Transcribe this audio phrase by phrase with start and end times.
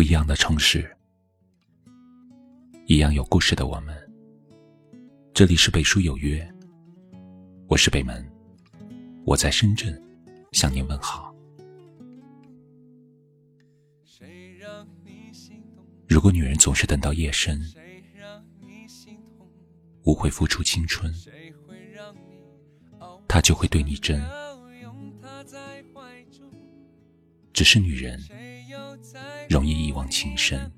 [0.00, 0.96] 不一样的城市，
[2.86, 3.94] 一样有故事的我们。
[5.34, 6.50] 这里是北书有约，
[7.68, 8.26] 我是北门，
[9.26, 10.02] 我在深圳
[10.52, 11.34] 向您问好。
[16.08, 17.60] 如果女人总是等到夜深，
[20.04, 21.12] 无悔付出青春，
[23.28, 24.18] 她就会对你真。
[27.60, 28.18] 只是女人
[29.46, 30.72] 容易一往情深，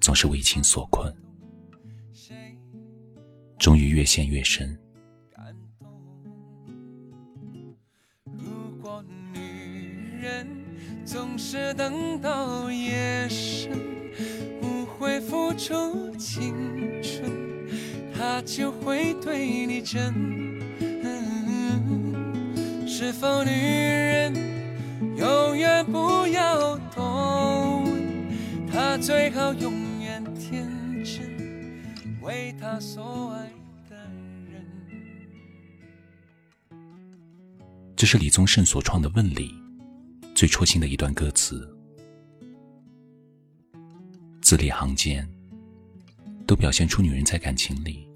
[0.00, 1.14] 总是为情所困，
[3.56, 4.76] 终于越陷越深。
[8.24, 10.48] 如果女人
[11.04, 13.70] 总是等到夜深，
[14.60, 16.52] 不会付出青
[17.00, 17.30] 春，
[18.12, 20.39] 她就会对你真。
[23.10, 24.32] 是否女人
[25.16, 27.84] 永远不要懂？
[28.70, 30.64] 她最好永远天
[31.04, 31.82] 真，
[32.22, 33.50] 为她所爱
[33.88, 33.96] 的
[34.48, 34.64] 人。
[37.96, 39.52] 这是李宗盛所创的《问》里
[40.32, 41.68] 最戳心的一段歌词，
[44.40, 45.28] 字里行间
[46.46, 48.06] 都表现出女人在感情里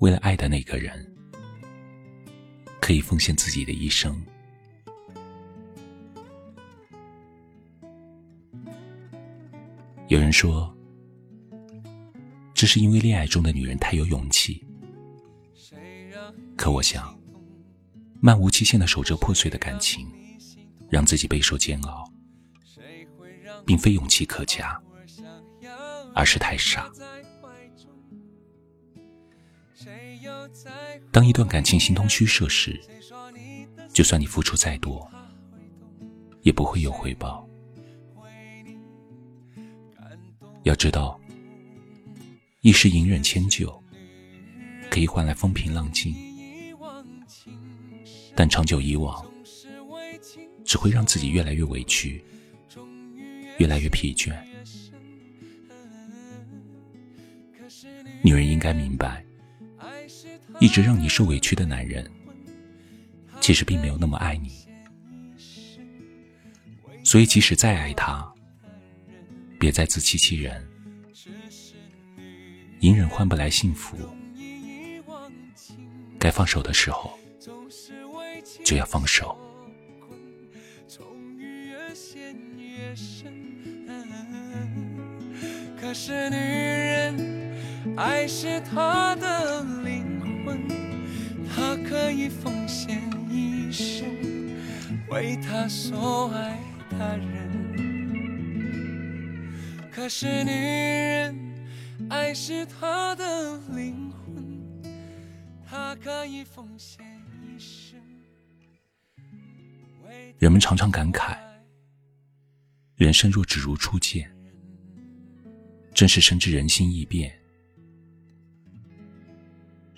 [0.00, 1.09] 为了爱的那个人。
[2.80, 4.20] 可以奉献自己的一生。
[10.08, 10.76] 有人说，
[12.52, 14.64] 这是因为恋爱中的女人太有勇气。
[16.56, 17.16] 可我想，
[18.20, 20.10] 漫无期限的守着破碎的感情，
[20.90, 22.12] 让自己备受煎熬，
[23.64, 24.82] 并非勇气可嘉，
[26.12, 26.90] 而是太傻。
[31.12, 32.80] 当一段感情形同虚设时，
[33.92, 35.10] 就算你付出再多，
[36.42, 37.46] 也不会有回报。
[40.62, 41.18] 要知道，
[42.60, 43.82] 一时隐忍迁就，
[44.90, 46.14] 可以换来风平浪静，
[48.34, 49.24] 但长久以往，
[50.64, 52.22] 只会让自己越来越委屈，
[53.58, 54.36] 越来越疲倦。
[58.22, 59.24] 女人应该明白。
[60.60, 62.08] 一直让你受委屈的男人，
[63.40, 64.52] 其实并没有那么爱你。
[67.02, 68.30] 所以，即使再爱他，
[69.58, 70.64] 别再自欺欺人。
[72.80, 73.96] 隐忍换不来幸福，
[76.18, 77.18] 该放手的时候
[78.64, 79.36] 就要放手。
[85.80, 87.56] 可是女人，
[87.96, 89.64] 爱是她的
[91.48, 94.06] 他可以奉献一生，
[95.10, 96.58] 为他所爱
[96.90, 97.50] 的人。
[99.90, 101.36] 可是女人，
[102.08, 104.82] 爱是她的灵魂，
[105.68, 107.04] 他可以奉献
[107.42, 108.00] 一生。
[110.38, 111.36] 人们常常感慨，
[112.96, 114.30] 人生若只如初见，
[115.92, 117.39] 真是深知人心易变。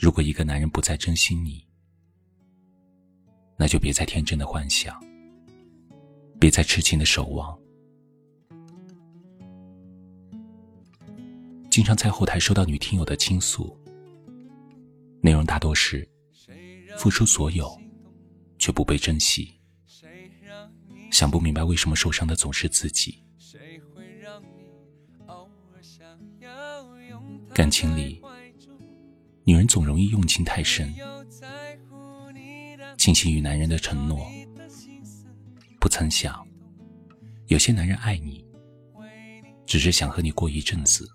[0.03, 1.65] 如果一个男人不再珍惜你，
[3.57, 5.01] 那就别再天真的幻想，
[6.41, 7.57] 别再痴情的守望。
[11.71, 13.79] 经常在后台收到女听友的倾诉，
[15.21, 16.07] 内容大多是
[16.99, 17.71] 付出所有
[18.59, 19.55] 却不被珍惜，
[21.13, 23.23] 想不明白为什么受伤的总是自己。
[27.55, 28.21] 感情里。
[29.45, 30.95] 女人总容易用情太深，
[32.97, 34.31] 倾心于男人的承诺，
[35.81, 36.47] 不曾想，
[37.49, 38.47] 有些男人爱你，
[39.67, 41.09] 只是想和你过一阵子。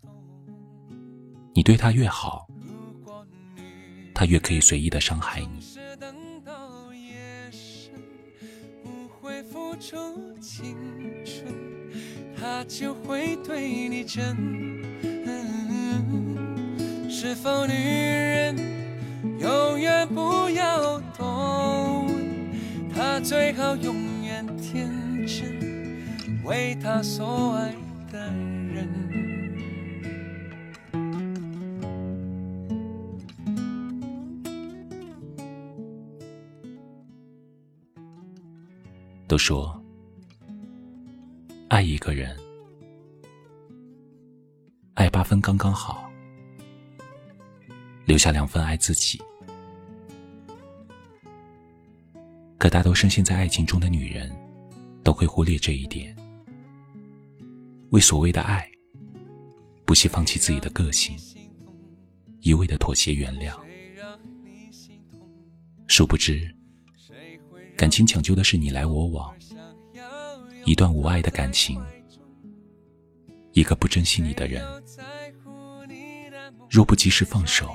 [1.54, 2.46] 你对他越好，
[4.14, 5.78] 他越可以随意的伤害你。
[12.40, 14.67] 他就会对你真
[17.20, 18.56] 是否女人
[19.40, 22.94] 永远不要多问？
[22.94, 24.88] 她最好永远天
[25.26, 27.74] 真，为她所爱
[28.12, 28.88] 的人。
[39.28, 39.84] 都说，
[41.70, 42.38] 爱一个人，
[44.94, 46.07] 爱八分刚刚好。
[48.08, 49.22] 留下两份爱自己。
[52.58, 54.34] 可大多深陷在爱情中的女人，
[55.04, 56.16] 都会忽略这一点，
[57.90, 58.66] 为所谓的爱，
[59.84, 61.18] 不惜放弃自己的个性，
[62.40, 63.54] 一味的妥协原谅。
[65.88, 66.50] 殊不知，
[67.76, 69.36] 感情讲究的是你来我往，
[70.64, 71.78] 一段无爱的感情，
[73.52, 74.66] 一个不珍惜你的人，
[76.70, 77.70] 若不及时放手，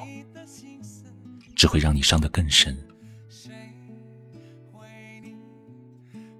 [1.62, 2.76] 只会让你伤得更深。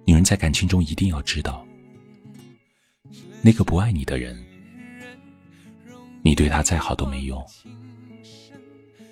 [0.03, 1.65] 女人在感情中一定要知道，
[3.41, 4.37] 那个不爱你的人，
[6.25, 7.41] 你对他再好都没用，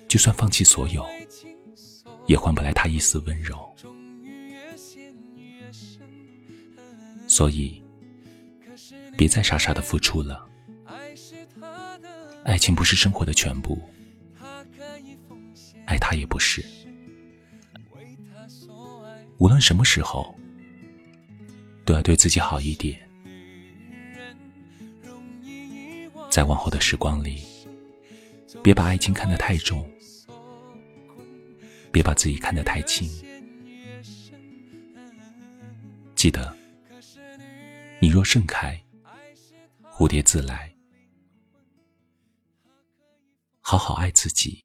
[0.06, 1.02] 就算放弃所有，
[2.26, 3.74] 也换不来他一丝温柔。
[7.26, 7.82] 所以，
[9.16, 10.46] 别再傻傻的付出了。
[12.44, 13.80] 爱情不是生活的全部，
[16.02, 16.64] 他也不是。
[19.38, 20.36] 无论什么时候。
[21.84, 22.96] 都要对自己好一点，
[26.30, 27.42] 在往后的时光里，
[28.62, 29.84] 别把爱情看得太重，
[31.90, 33.10] 别把自己看得太轻。
[36.14, 36.56] 记得，
[38.00, 38.80] 你若盛开，
[39.90, 40.72] 蝴蝶自来。
[43.60, 44.64] 好好爱自己，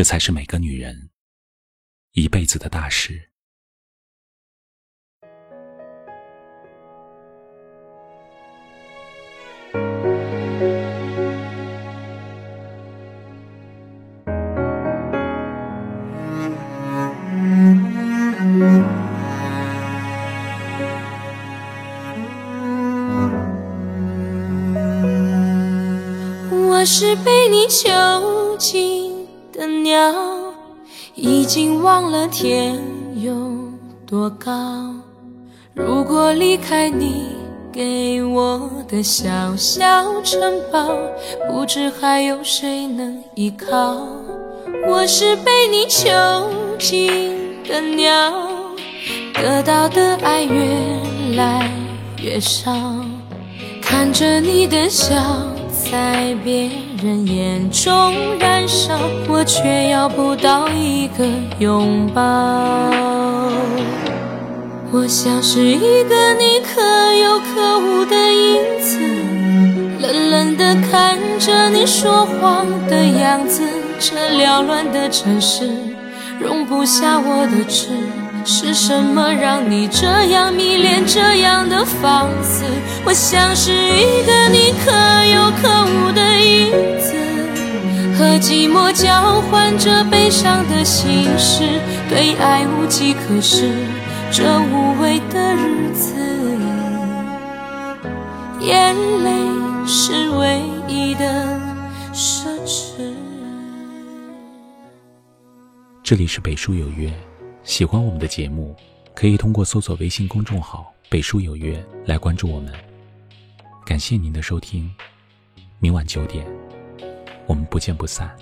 [0.00, 1.10] 这才是每个女人
[2.12, 3.28] 一辈子的大事。
[26.50, 28.99] 我是被你囚禁
[29.82, 30.14] 鸟，
[31.14, 32.78] 已经忘了天
[33.16, 33.32] 有
[34.06, 34.48] 多高。
[35.74, 37.26] 如果离开你
[37.72, 40.40] 给我的小小城
[40.70, 40.88] 堡，
[41.48, 44.06] 不知还有谁能依靠。
[44.88, 46.10] 我是被你囚
[46.78, 47.36] 禁
[47.68, 48.32] 的鸟，
[49.34, 50.64] 得到的爱越
[51.36, 51.70] 来
[52.22, 52.72] 越少，
[53.80, 55.16] 看着你的笑。
[55.90, 56.70] 在别
[57.02, 58.94] 人眼中燃烧，
[59.26, 61.24] 我却要不到一个
[61.58, 62.22] 拥抱。
[64.92, 66.82] 我像是一个你可
[67.14, 68.98] 有可无的影子，
[69.98, 73.62] 冷冷地看着你说谎的样子。
[73.98, 75.70] 这缭乱的城市
[76.38, 77.88] 容不下我的痴。
[78.44, 82.64] 是什么让你这样迷恋，这样的放肆？
[83.04, 84.90] 我像是一个你可
[85.26, 87.14] 有可无的影子，
[88.18, 93.70] 和寂寞交换着悲伤的心事，对爱无计可施，
[94.30, 96.14] 这无味的日子，
[98.60, 99.30] 眼泪
[99.86, 101.60] 是唯一的
[102.12, 103.00] 奢侈。
[106.02, 107.12] 这里是北书有约。
[107.62, 108.74] 喜欢我们的节目，
[109.14, 112.72] 可以通过搜索微信公众号“北书有约”来关注我们。
[113.84, 114.90] 感谢您的收听，
[115.78, 116.44] 明晚九点，
[117.46, 118.34] 我们不见不散。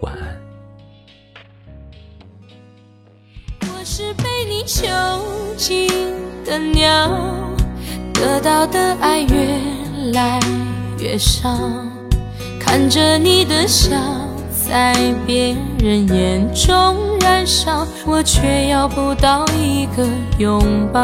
[0.00, 0.40] 晚安。
[3.62, 4.86] 我是被你囚
[5.56, 5.88] 禁
[6.44, 7.08] 的鸟，
[8.12, 9.58] 得到的爱越
[10.12, 10.38] 来
[11.00, 11.50] 越少，
[12.60, 13.96] 看着你的笑。
[14.68, 20.06] 在别人眼中燃烧，我却要不到一个
[20.38, 21.02] 拥抱。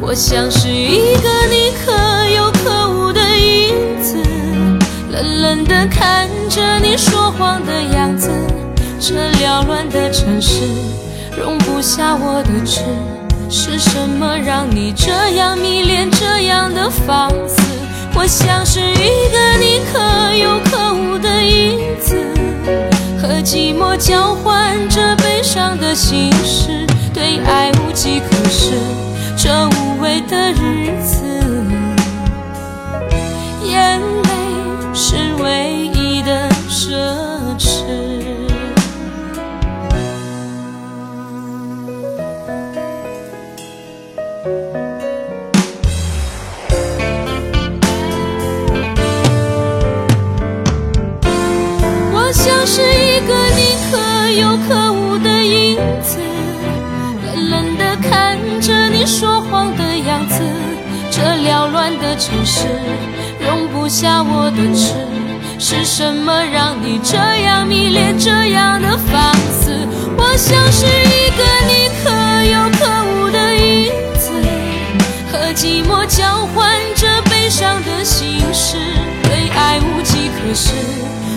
[0.00, 1.92] 我像是一个你可
[2.34, 4.16] 有可无的影子，
[5.08, 8.28] 冷冷地看着你说谎的样子。
[8.98, 10.62] 这缭乱的城市
[11.38, 12.82] 容不下我的痴，
[13.48, 17.62] 是什么让你这样迷恋，这样的放肆？
[18.16, 22.16] 我像是一个你可有可无的影子，
[23.26, 28.74] 和寂寞交换着悲伤的心事，对爱无计可施，
[29.34, 30.83] 这无味的日
[59.50, 60.42] 慌的样子。
[61.10, 62.66] 这缭乱的城市
[63.40, 64.94] 容不下我的痴，
[65.58, 69.86] 是什么让你这样迷恋，这样的放肆？
[70.16, 70.24] 我。
[70.36, 72.10] 像是一个你可
[72.50, 73.62] 有可无的影
[74.18, 74.32] 子，
[75.30, 78.76] 和寂寞交换着悲伤的心事，
[79.22, 80.72] 对爱无计可施，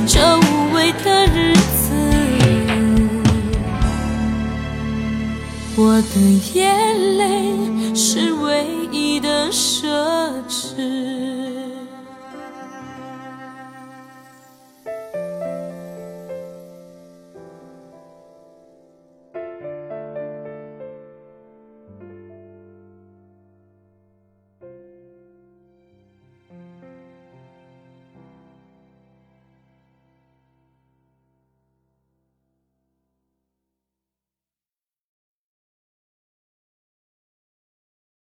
[0.07, 1.93] 这无味的日子，
[5.75, 6.19] 我的
[6.55, 6.75] 眼
[7.19, 7.23] 泪
[9.51, 9.87] 奢
[10.47, 11.16] 侈。